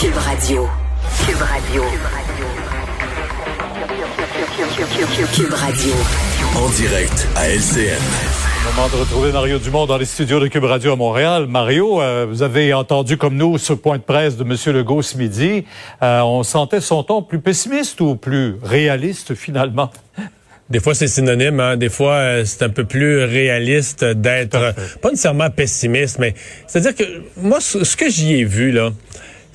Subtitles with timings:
[0.00, 0.68] Cube Radio.
[1.26, 1.82] Cube Radio.
[5.32, 5.94] Cube Radio.
[6.56, 8.00] En direct à LCN.
[8.64, 11.46] Moment de retrouver Mario Dumont dans les studios de Cube Radio à Montréal.
[11.46, 14.56] Mario, euh, vous avez entendu comme nous ce point de presse de M.
[14.74, 15.64] Legault ce midi.
[16.02, 19.90] Euh, on sentait son ton plus pessimiste ou plus réaliste finalement?
[20.70, 21.60] Des fois, c'est synonyme.
[21.60, 21.76] Hein?
[21.76, 24.72] Des fois, euh, c'est un peu plus réaliste d'être euh,
[25.02, 26.34] pas nécessairement pessimiste, mais
[26.66, 28.90] c'est-à-dire que moi, ce ce que j'y ai vu là,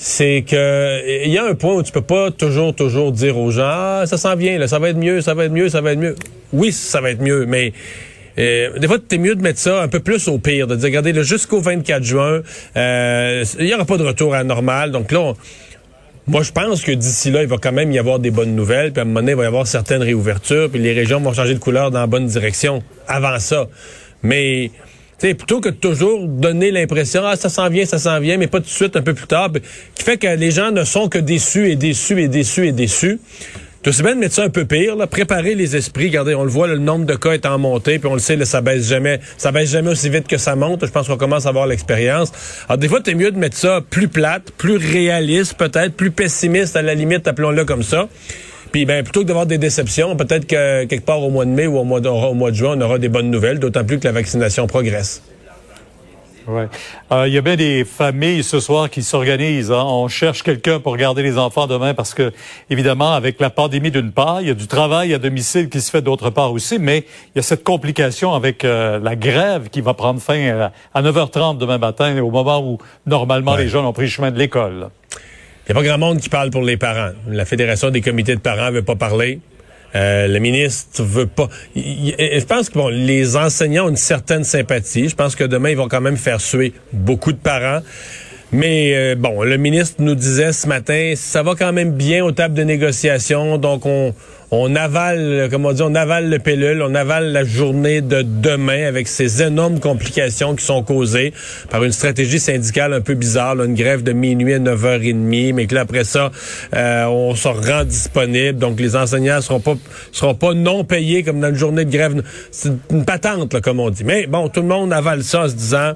[0.00, 3.50] c'est que il y a un point où tu peux pas toujours, toujours dire aux
[3.50, 5.80] gens, ah, ça s'en vient, là, ça va être mieux, ça va être mieux, ça
[5.80, 6.14] va être mieux.
[6.52, 7.72] Oui, ça va être mieux, mais
[8.38, 10.86] euh, des fois, c'est mieux de mettre ça un peu plus au pire, de dire,
[10.86, 12.42] regardez, là, jusqu'au 24 juin,
[12.76, 14.92] euh, il y aura pas de retour à la normale.
[14.92, 15.32] Donc là,
[16.28, 18.92] moi, je pense que d'ici là, il va quand même y avoir des bonnes nouvelles.
[18.92, 20.70] Puis à un moment donné, il va y avoir certaines réouvertures.
[20.70, 23.66] Puis les régions vont changer de couleur dans la bonne direction avant ça.
[24.22, 24.70] Mais,
[25.18, 28.58] sais, plutôt que toujours donner l'impression, ah, ça s'en vient, ça s'en vient, mais pas
[28.58, 29.62] tout de suite, un peu plus tard, puis
[29.94, 33.20] qui fait que les gens ne sont que déçus et déçus et déçus et déçus.
[33.82, 36.08] C'est aussi bien de mettre ça un peu pire, préparer les esprits.
[36.08, 38.34] Regardez, on le voit, le nombre de cas est en montée, puis on le sait,
[38.34, 40.84] là, ça baisse jamais, ça baisse jamais aussi vite que ça monte.
[40.84, 42.32] Je pense qu'on commence à avoir l'expérience.
[42.68, 46.74] Alors des fois, c'est mieux de mettre ça plus plate, plus réaliste, peut-être, plus pessimiste
[46.74, 48.08] à la limite, appelons-le comme ça.
[48.72, 51.66] Puis ben plutôt que d'avoir des déceptions, peut-être que quelque part au mois de mai
[51.66, 53.98] ou au mois de, au mois de juin, on aura des bonnes nouvelles, d'autant plus
[53.98, 55.22] que la vaccination progresse.
[56.46, 56.66] Ouais.
[57.12, 59.70] Euh, Il y a bien des familles ce soir qui s'organisent.
[59.70, 59.84] hein.
[59.86, 62.32] On cherche quelqu'un pour garder les enfants demain parce que,
[62.70, 65.90] évidemment, avec la pandémie d'une part, il y a du travail à domicile qui se
[65.90, 69.82] fait d'autre part aussi, mais il y a cette complication avec euh, la grève qui
[69.82, 73.64] va prendre fin à, à 9h30 demain matin, au moment où normalement Ouais.
[73.64, 74.88] les jeunes ont pris le chemin de l'école.
[75.68, 77.10] N'y a pas grand monde qui parle pour les parents.
[77.28, 79.40] La Fédération des comités de parents veut pas parler.
[79.94, 81.48] Euh, le ministre veut pas.
[81.74, 85.08] je pense que bon, les enseignants ont une certaine sympathie.
[85.08, 87.82] Je pense que demain, ils vont quand même faire suer beaucoup de parents.
[88.50, 92.32] Mais euh, bon, le ministre nous disait ce matin, ça va quand même bien aux
[92.32, 94.14] tables de négociation, donc on,
[94.50, 98.86] on avale, comme on dit, on avale le pilule, on avale la journée de demain
[98.86, 101.34] avec ces énormes complications qui sont causées
[101.68, 105.66] par une stratégie syndicale un peu bizarre, là, une grève de minuit à 9h30, mais
[105.66, 106.30] que là, après ça,
[106.74, 109.74] euh, on se rend disponible, donc les enseignants seront pas
[110.10, 112.22] seront pas non payés comme dans une journée de grève.
[112.50, 114.04] C'est une patente, là, comme on dit.
[114.04, 115.92] Mais bon, tout le monde avale ça en se disant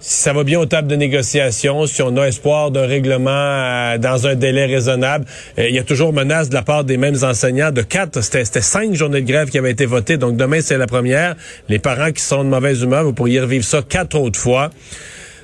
[0.00, 3.98] si ça va bien aux tables de négociation, si on a espoir d'un règlement euh,
[3.98, 5.26] dans un délai raisonnable,
[5.58, 8.22] euh, il y a toujours menace de la part des mêmes enseignants de quatre.
[8.22, 10.16] C'était c'était cinq journées de grève qui avaient été votées.
[10.16, 11.36] Donc demain, c'est la première.
[11.68, 14.70] Les parents qui sont de mauvaise humeur, vous pourriez revivre ça quatre autres fois.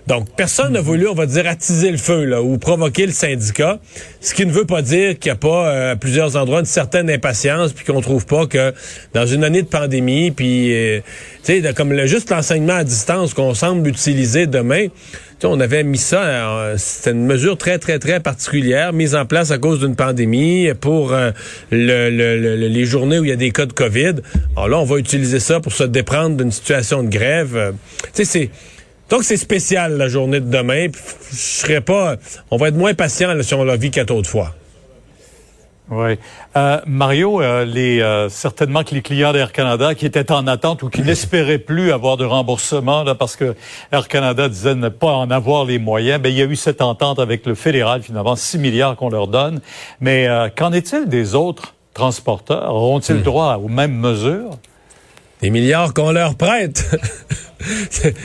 [0.06, 3.80] Donc, personne n'a voulu, on va dire, attiser le feu là, ou provoquer le syndicat,
[4.20, 6.64] ce qui ne veut pas dire qu'il n'y a pas euh, à plusieurs endroits une
[6.64, 8.72] certaine impatience, puis qu'on trouve pas que
[9.14, 11.00] dans une année de pandémie, puis euh,
[11.44, 14.92] tu sais, comme le, juste l'enseignement à distance qu'on semble utiliser demain, tu
[15.40, 19.26] sais, on avait mis ça, euh, c'était une mesure très, très, très particulière, mise en
[19.26, 21.32] place à cause d'une pandémie pour euh,
[21.72, 24.14] le- le- le- les journées où il y a des cas de COVID.
[24.54, 27.56] Alors là, on va utiliser ça pour se déprendre d'une situation de grève.
[27.56, 27.72] Euh,
[28.14, 28.50] tu sais, c'est...
[29.10, 30.88] Donc, c'est spécial la journée de demain.
[30.88, 32.16] Puis, Je serais pas.
[32.50, 34.54] On va être moins patient là, si on la vit autres fois.
[35.88, 36.18] Oui.
[36.56, 40.82] Euh, Mario, euh, les, euh, certainement que les clients d'Air Canada qui étaient en attente
[40.82, 43.54] ou qui n'espéraient plus avoir de remboursement là, parce que
[43.92, 46.82] Air Canada disait ne pas en avoir les moyens, ben, il y a eu cette
[46.82, 49.60] entente avec le fédéral, finalement, 6 milliards qu'on leur donne.
[50.00, 52.74] Mais euh, qu'en est-il des autres transporteurs?
[52.74, 54.58] Auront-ils droit aux mêmes mesures?
[55.42, 56.84] Des milliards qu'on leur prête.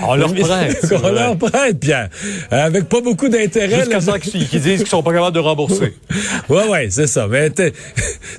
[0.06, 2.10] On leur prête, qu'on leur prête, Pierre.
[2.52, 3.80] Avec pas beaucoup d'intérêt.
[3.80, 5.94] Jusqu'à ça qu'ils disent qu'ils sont pas capables de rembourser.
[6.50, 7.28] Ouais, ouais, c'est ça.
[7.30, 7.72] Mais te-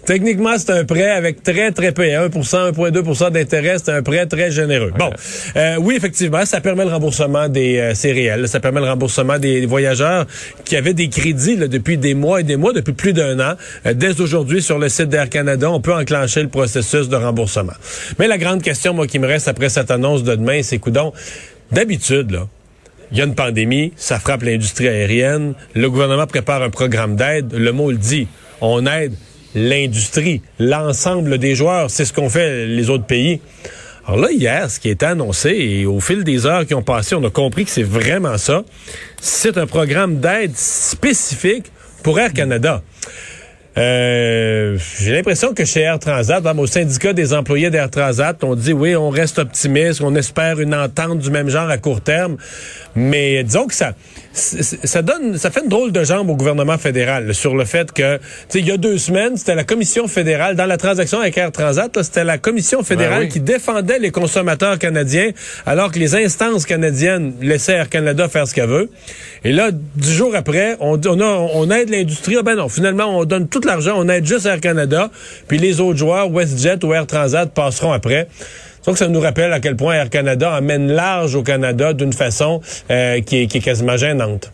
[0.04, 2.02] techniquement, c'est un prêt avec très, très peu.
[2.02, 2.28] 1%
[2.72, 4.92] 1,2% d'intérêt, c'est un prêt très généreux.
[4.98, 5.10] Bon,
[5.56, 8.48] euh, oui, effectivement, ça permet le remboursement des euh, c'est réel.
[8.48, 10.26] Ça permet le remboursement des voyageurs
[10.64, 13.54] qui avaient des crédits là, depuis des mois et des mois, depuis plus d'un an.
[13.86, 17.72] Euh, dès aujourd'hui, sur le site d'Air Canada, on peut enclencher le processus de remboursement.
[18.18, 21.12] Mais la grande question, moi, qui me reste après cette annonce de demain, c'est coudon.
[21.70, 22.48] D'habitude, là,
[23.12, 25.54] il y a une pandémie, ça frappe l'industrie aérienne.
[25.74, 27.52] Le gouvernement prépare un programme d'aide.
[27.52, 28.26] Le mot le dit.
[28.62, 29.12] On aide
[29.54, 31.90] l'industrie, l'ensemble des joueurs.
[31.90, 33.40] C'est ce qu'ont fait les autres pays.
[34.06, 37.14] Alors là, hier, ce qui est annoncé, et au fil des heures qui ont passé,
[37.14, 38.64] on a compris que c'est vraiment ça,
[39.20, 41.66] c'est un programme d'aide spécifique
[42.02, 42.82] pour Air Canada.
[43.78, 48.54] Euh, j'ai l'impression que chez Air Transat, dans au syndicat des employés d'Air Transat, on
[48.54, 52.36] dit oui, on reste optimiste, on espère une entente du même genre à court terme,
[52.94, 53.92] mais disons que ça,
[54.34, 58.16] ça donne, ça fait une drôle de jambe au gouvernement fédéral sur le fait que,
[58.16, 61.38] tu sais, il y a deux semaines, c'était la commission fédérale dans la transaction avec
[61.38, 65.30] Air Transat, c'était la commission fédérale Ben qui défendait les consommateurs canadiens,
[65.64, 68.90] alors que les instances canadiennes laissaient Air Canada faire ce qu'elle veut.
[69.44, 72.36] Et là, dix jours après, on, on, a, on aide l'industrie.
[72.38, 75.10] Ah ben non, finalement, on donne tout l'argent, on aide juste Air Canada,
[75.48, 78.28] puis les autres joueurs, WestJet ou Air Transat, passeront après.
[78.86, 82.60] Donc, ça nous rappelle à quel point Air Canada amène large au Canada d'une façon
[82.90, 84.52] euh, qui, est, qui est quasiment gênante.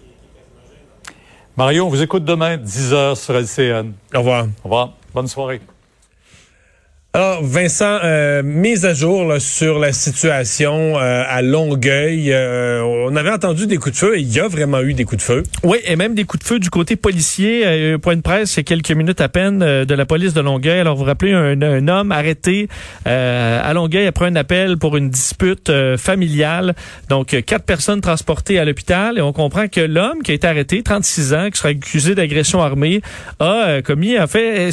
[1.56, 3.92] Mario, on vous écoute demain, 10h sur LCN.
[4.14, 4.44] Au revoir.
[4.62, 4.92] Au revoir.
[5.14, 5.60] Bonne soirée.
[7.14, 12.30] Alors, Vincent, euh, mise à jour sur la situation euh, à Longueuil.
[12.34, 15.04] Euh, on avait entendu des coups de feu et il y a vraiment eu des
[15.04, 15.42] coups de feu.
[15.64, 17.62] Oui, et même des coups de feu du côté policier.
[17.64, 20.42] Euh, point de presse, il y a quelques minutes à peine de la police de
[20.42, 20.80] Longueuil.
[20.80, 22.68] Alors, vous vous rappelez, un, un homme arrêté
[23.06, 26.74] à Longueuil après un appel pour une dispute familiale.
[27.08, 29.16] Donc, quatre personnes transportées à l'hôpital.
[29.16, 32.60] Et on comprend que l'homme qui a été arrêté, 36 ans, qui sera accusé d'agression
[32.60, 33.00] armée,
[33.40, 34.68] a commis, a fait,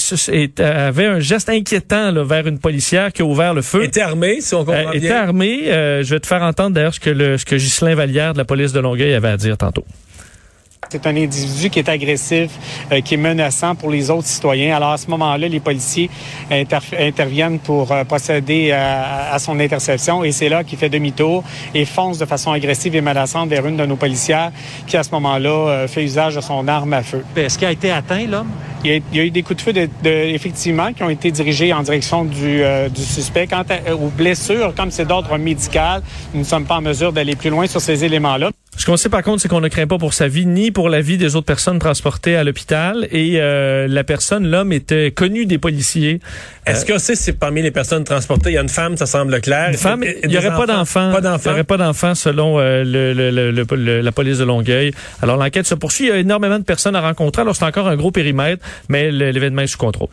[0.60, 3.84] avait un geste inquiétant là, vers une policière qui a ouvert le feu.
[3.84, 4.94] Était armé, si on comprend Euh, bien.
[4.94, 5.72] était armé.
[5.72, 8.38] Euh, je vais te faire entendre d'ailleurs ce que le, ce que Ghislain Vallière de
[8.40, 9.86] la police de Longueuil avait à dire tantôt.
[10.90, 12.52] C'est un individu qui est agressif,
[12.92, 14.76] euh, qui est menaçant pour les autres citoyens.
[14.76, 16.10] Alors à ce moment-là, les policiers
[16.52, 21.44] inter- interviennent pour euh, procéder à, à son interception et c'est là qu'il fait demi-tour
[21.74, 24.52] et fonce de façon agressive et menaçante vers une de nos policières
[24.88, 27.24] qui à ce moment-là euh, fait usage de son arme à feu.
[27.36, 28.50] Est-ce qu'il a été atteint, l'homme?
[28.84, 31.02] Il y, a, il y a eu des coups de feu de, de- effectivement qui
[31.02, 33.48] ont été dirigés en direction du, euh, du suspect.
[33.48, 36.04] Quant à- aux blessures, comme c'est d'ordre médical,
[36.34, 38.52] nous ne sommes pas en mesure d'aller plus loin sur ces éléments-là.
[38.86, 40.90] Ce qu'on sait par contre, c'est qu'on ne craint pas pour sa vie ni pour
[40.90, 43.08] la vie des autres personnes transportées à l'hôpital.
[43.12, 46.20] Et euh, la personne, l'homme, était connu des policiers.
[46.68, 49.42] Est-ce que c'est c'est parmi les personnes transportées, il y a une femme, ça semble
[49.42, 49.70] clair.
[49.72, 51.12] Une femme, il n'y aurait pas d'enfant.
[51.12, 51.50] Pas Il n'y d'enfants.
[51.50, 54.92] aurait pas d'enfant selon euh, le, le- le- la police de Longueuil.
[55.24, 56.06] Alors l'enquête se poursuit.
[56.06, 57.42] Il y a énormément de personnes à rencontrer.
[57.42, 60.10] Alors c'est encore un gros périmètre, mais l'événement est sous contrôle.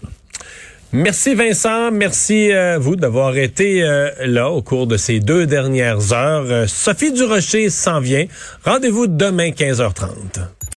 [0.95, 6.13] Merci Vincent, merci euh, vous d'avoir été euh, là au cours de ces deux dernières
[6.13, 6.45] heures.
[6.51, 8.27] Euh, Sophie Durocher s'en vient.
[8.63, 10.62] Rendez-vous demain 15h30.